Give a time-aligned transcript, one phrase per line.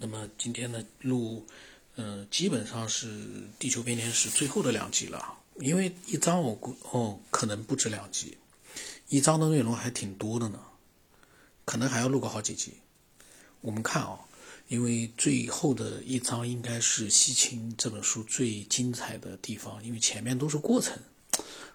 [0.00, 1.44] 那么今天呢，录，
[1.96, 3.08] 嗯，基本上是
[3.58, 8.38] 《地球变天史》最后的两集了，因为一章我估哦，可能不止两集，
[9.08, 10.60] 一章的内容还挺多的呢，
[11.64, 12.74] 可能还要录个好几集。
[13.60, 14.20] 我们看啊，
[14.68, 20.96] 因为最后的一章应该是《西青》这本书最精彩的地方，因为前面都是过程，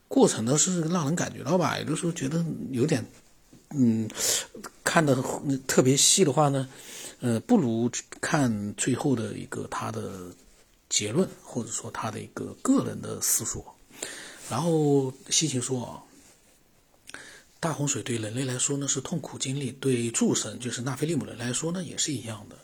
[0.07, 3.05] 过程呢是让人感觉到吧，有的时候觉得有点，
[3.71, 4.09] 嗯，
[4.81, 5.13] 看的
[5.67, 6.69] 特别细的话呢。
[7.23, 10.29] 呃，不如看最后的一个他的
[10.89, 13.73] 结论，或者说他的一个个人的思索。
[14.49, 16.03] 然后西秦说啊，
[17.61, 22.57] 大洪水对人类来说呢是痛苦经历，对诸神就是纳菲利姆人来说呢也是一样的。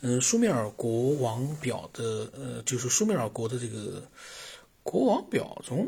[0.00, 4.02] 嗯，苏美尔国王表的呃，就是苏美尔国的这个
[4.82, 5.86] 国王表中，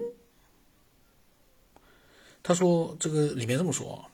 [2.42, 4.04] 他说这个里面这么说，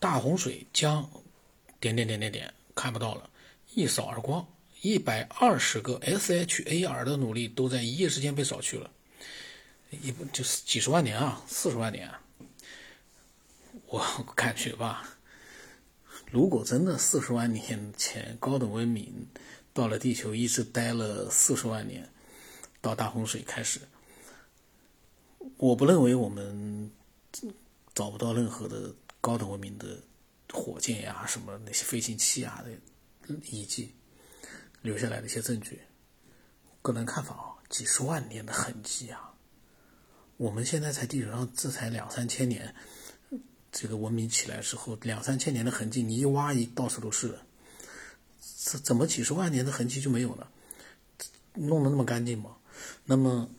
[0.00, 1.08] 大洪水将
[1.78, 2.52] 点点点点点。
[2.74, 3.30] 看不到了，
[3.74, 4.46] 一扫而光，
[4.82, 8.90] 一百二十个 SHAR 的努力都在一夜之间被扫去了，
[9.90, 12.10] 一就是几十万年啊，四十万年。
[13.86, 14.00] 我
[14.34, 15.08] 感觉吧，
[16.30, 19.28] 如果真的四十万年前高等文明
[19.72, 22.10] 到了地球，一直待了四十万年，
[22.80, 23.80] 到大洪水开始，
[25.58, 26.90] 我不认为我们
[27.94, 30.00] 找不到任何的高等文明的。
[30.54, 33.92] 火箭呀，什么那些飞行器啊的遗迹
[34.82, 35.82] 留下来的一些证据，
[36.80, 39.34] 个人看法啊，几十万年的痕迹啊，
[40.36, 42.72] 我们现在在地球上这才两三千年，
[43.72, 47.36] 这个文明起来之后两三千年的痕迹，你一挖一到处都是，
[48.40, 50.48] 怎怎么几十万年的痕迹就没有了？
[51.54, 52.56] 弄得那么干净吗？
[53.04, 53.50] 那么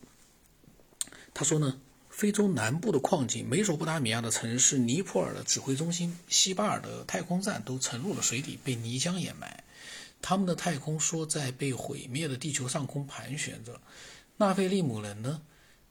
[1.33, 1.79] 他说呢？
[2.15, 9.61] 非洲南部的矿井、美索不达米亚的城市、尼泊尔的指挥中心、西巴尔的太空站都沉入了水底，被泥浆掩埋。
[10.21, 13.77] 他们的太空梭在被毁灭的地球上空盘旋着。
[14.37, 15.41] 纳菲利姆人呢，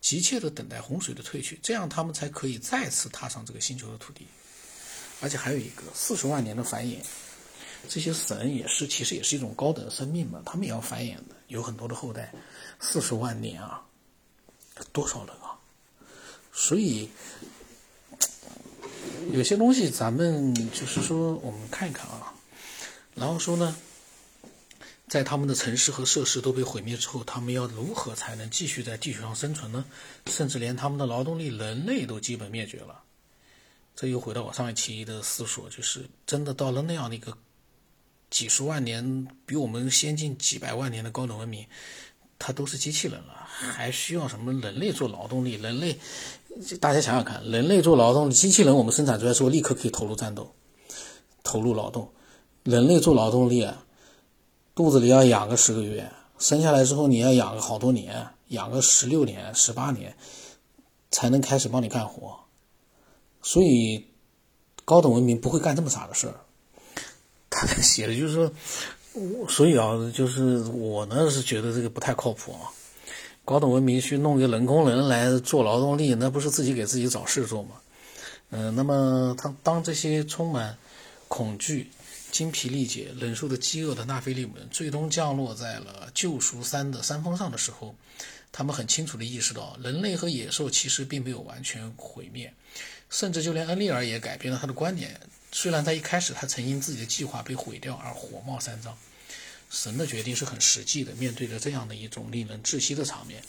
[0.01, 4.27] 急切地等待洪水的退去，这样他们才可以再次踏上这个星球的土地。
[5.21, 6.97] 而且还有一个四十万年的繁衍，
[7.87, 12.33] 这些神也是，其实也是一种高等生命嘛，他们也要繁衍的，有很多的后代。
[12.81, 13.85] 四十万年啊，
[14.91, 15.54] 多少人啊？
[16.57, 17.11] 所以，
[19.33, 22.33] 有些东西咱们就是说，我们看一看啊，
[23.17, 23.77] 然后说呢，
[25.09, 29.85] 在他们的城市和设施都被毁灭之后，他们要如何才能继续在地球上生存呢？
[30.27, 33.03] 甚至连他们的劳动力，人类都基本灭绝了。
[33.97, 37.37] 这又回到我上一期的思索，就是真的到了那样的一个
[38.31, 41.67] 几十万年，比我们先进几百万年的高等文明，
[42.39, 45.55] 它都是机器人了，还需要什么人类做劳动力？
[45.55, 45.99] 人类？
[46.81, 50.55] 大家想想看，人类做劳动，机器人我们生产出来之后立刻可以投入战斗，
[51.43, 52.11] 投入劳动。
[52.63, 53.85] 人类做劳动力啊，
[54.75, 60.17] 肚子里要养个十个月，生下来之后你要养个好多年，养个十六年、十八年，
[61.11, 62.39] 才能开始帮你干活。
[63.43, 64.07] 所以，
[64.85, 66.35] 高等文明不会干这么傻的事儿。
[67.51, 68.51] 他写的就是说，
[69.49, 72.71] 所以啊，就是我呢是觉得这个不太靠谱啊。
[73.45, 77.77] 高等文明去弄一个人工人来做劳动力，那不是自己给自己找事做吗？
[78.51, 80.77] 嗯，那么他当这些充满
[81.29, 81.91] 恐惧、
[82.31, 87.95] 精疲力竭、忍受着饥饿的纳菲利姆最终降落在了救赎山的山峰上的时候，
[88.51, 92.53] 他们很清楚地意识到，人类和野兽其实并没有完全毁灭，
[93.11, 95.21] 甚至就连恩利尔也改变了他的观点。
[95.57, 98.93] 虽然在一开始他曾因自己的计划被毁掉而火冒三丈。
[99.71, 101.15] 神的决定是很实际的。
[101.15, 103.41] 面对着这样的一种令人窒息的场面，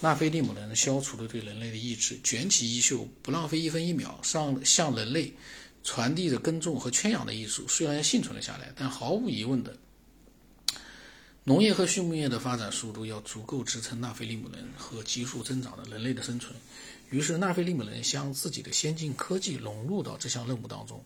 [0.00, 5.32] 纳菲利姆人消除了对人类的意志，卷起衣袖，不浪费一分一秒，上向人类
[5.84, 7.68] 传递着耕种和圈养的艺术。
[7.68, 9.76] 虽然幸存了下来，但毫无疑问的，
[11.44, 16.52] 农业和畜牧业的发展速度要足够支撑纳菲利姆人和急速增长的人类的生存。
[17.10, 21.04] 于是，纳菲利姆人将自己的先进科技融入到这项任务当中。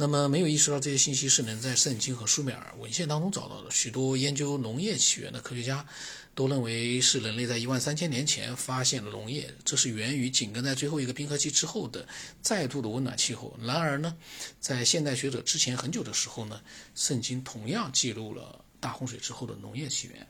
[0.00, 3.70] 那么，没有意识到这些信息是能在圣经和苏美尔文献当中找到的。
[3.72, 5.84] 许多研究农业起源的科学家
[6.36, 12.06] 都认为是人类在一万三千年前发现了农业，这是源于紧跟在最后一个冰河期之后的
[12.40, 13.58] 再度的温暖气候。
[13.60, 14.16] 然而呢，
[14.60, 16.60] 在现代学者之前很久的时候呢，
[16.94, 20.24] 圣经同样记录了大洪水之后的农业起源。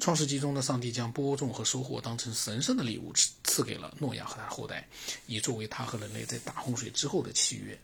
[0.00, 4.88] 创世纪中的上帝将播种和收获当成神圣的礼物赐赐给了诺亚和他的后代，
[5.28, 7.78] 以作为他和人类在大洪水之后的契约。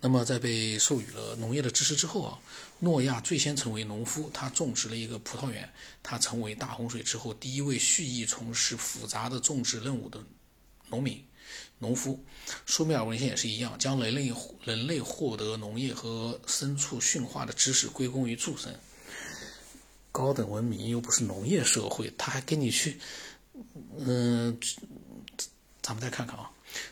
[0.00, 2.38] 那么，在被授予了农业的知识之后啊，
[2.78, 5.68] 诺亚最先成为农夫，他种植了一个葡萄园，
[6.02, 10.22] 他成为大洪水之后第一位蓄意从事复杂的种植任务的
[10.88, 11.22] 农民。
[11.78, 12.22] 农夫。
[12.64, 14.32] 舒美尔文献也是一样，将人类
[14.64, 18.78] 人类获得农业和牲畜驯化的知识归功于诸神。
[20.10, 22.98] 高等文明又不是农业社会，他还跟你去，
[23.98, 24.58] 嗯，
[25.88, 26.50] 咱们再看看啊。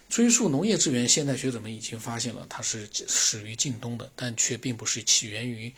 [0.08, 5.70] 追溯农业之源，现代学者们已经发现了它是始于近东的，但却并不是起源于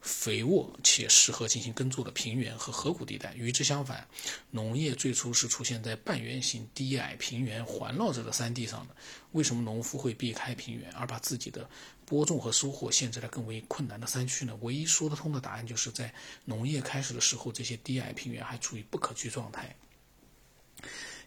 [0.00, 3.34] 肥沃且适合进行耕作的平原和河谷地带。
[3.34, 4.06] 与之相反，
[4.52, 8.94] 农业最初是出现在半圆形低矮平原环绕着的山地上的。
[9.32, 11.68] 为什么农夫会避开平原，而把自己的
[12.06, 14.56] 播种和收获限制在更为困难的山区呢？
[14.60, 16.14] 唯一说得通的答案就是在
[16.44, 19.74] 农业开始的时候，这些低矮平原还处于不可居状态。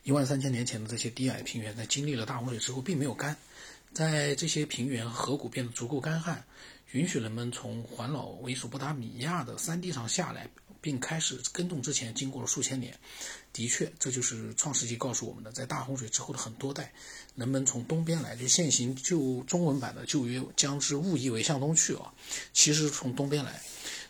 [0.04, 3.36] 一万三千年前的这些低矮平原，在经历了大洪水之后，并没有干。
[3.94, 6.44] 在这些平原河谷变得足够干旱，
[6.92, 10.50] 允许人们从环绕美索不达米亚的山地上下来，
[10.82, 12.94] 并开始耕种之前，经过了数千年。
[13.54, 16.92] 的确，这就是创世纪告诉我们的：在大洪水之后的很多代，
[17.36, 18.36] 人们从东边来。
[18.36, 22.12] 就现行旧中文版的旧约将之误译为向东去啊，
[22.52, 23.62] 其实从东边来。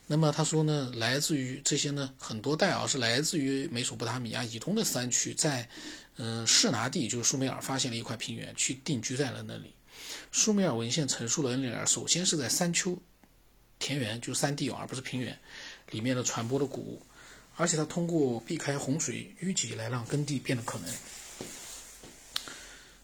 [0.05, 5.67] 那么他说呢，来自于这些呢很多代啊，是来自于美索不达米亚以东的山区，在
[6.17, 9.73] 嗯士拿地就是苏美尔发现了一块平原，去定居在了那里。
[10.31, 13.01] 苏美尔文献陈述了恩里尔首先是在山丘
[13.79, 15.39] 田园，就山地，而不是平原
[15.91, 17.01] 里面的传播的谷物，
[17.55, 20.93] 而且他通过避开洪水淤积来让耕地变得可能。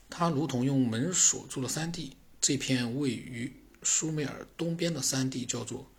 [0.10, 3.52] 他如同用门锁住了山地，这片位于
[3.84, 5.90] 苏美尔东边的山地叫做。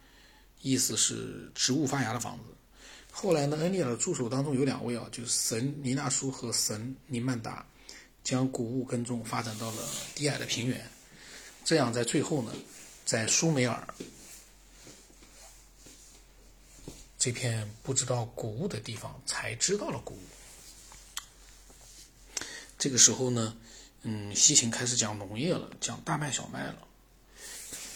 [0.63, 2.45] 意思是植物发芽的房子。
[3.13, 7.67] 后来呢，恩利尔的助手当中有两位啊，就是神尼纳苏和神尼曼达，
[8.23, 9.83] 将谷物耕种发展到了
[10.15, 10.91] 低矮的平原。
[11.65, 12.53] 这样在最后呢，
[13.05, 13.95] 在苏美尔
[17.19, 20.21] 这片不知道谷物的地方，才知道了谷物。
[22.79, 23.57] 这个时候呢，
[24.03, 26.79] 嗯，西秦开始讲农业了，讲大麦、小麦了。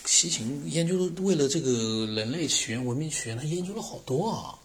[0.06, 4.58] 西秦研究为了这个人类起源、文明起源，他研究了好多啊，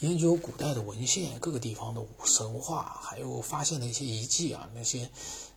[0.00, 5.08] 研究古代的文献、各个地方的神话，还有发现的一些遗迹啊，那些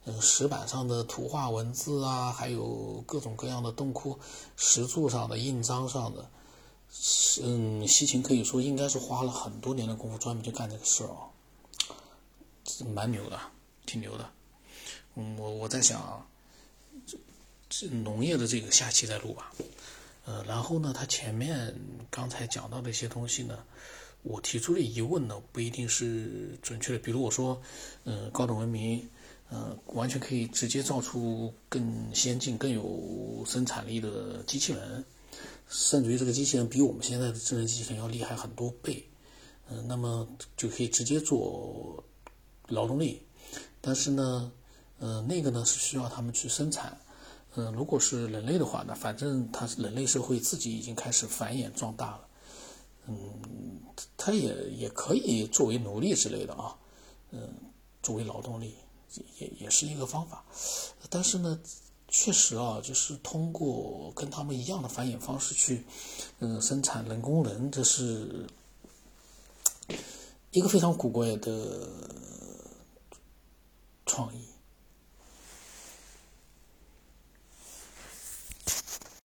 [0.05, 4.17] 嗯石板上的图画文字啊，还有各种各样的洞窟
[4.55, 6.29] 石柱上的印章上的，
[7.41, 11.25] 嗯，西秦可以说应该是花了很多年的功夫专门去干这个事儿啊，
[12.93, 13.39] 蛮牛的，
[13.87, 14.29] 挺牛的。
[15.15, 16.23] 嗯，我我在想。
[17.79, 19.53] 这农业的这个下期再录吧，
[20.25, 21.75] 呃，然后呢，他前面
[22.09, 23.59] 刚才讲到的一些东西呢，
[24.23, 26.97] 我提出的疑问呢，不一定是准确的。
[26.97, 27.61] 比如我说，
[28.05, 29.07] 嗯，高等文明，
[29.49, 35.05] 呃，完全可以直接造出更先进、更有生产力的机器人，
[35.69, 39.07] 甚至于这个机器人比我们现在的智能机器人要厉害很多倍，
[39.69, 42.03] 嗯，那么就可以直接做
[42.69, 43.21] 劳动力。
[43.81, 44.51] 但是呢，
[44.97, 46.97] 呃，那个呢是需要他们去生产。
[47.59, 52.27] 嗯，如果是人类的话呢，反正它人类社会自己已经开始繁衍壮大了，
[53.07, 53.17] 嗯，
[54.15, 56.77] 它也也可以作为奴隶之类的啊，
[57.31, 57.49] 嗯，
[58.03, 58.75] 作为劳动力
[59.39, 60.45] 也也是一个方法，
[61.09, 61.59] 但是呢，
[62.07, 65.83] 确实啊，就是通过跟他们一样的繁衍方式去，
[66.37, 68.45] 嗯，生产人工人，这是
[70.51, 71.89] 一个非常古怪的
[74.05, 74.45] 创意。